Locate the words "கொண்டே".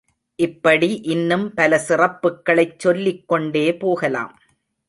3.27-3.77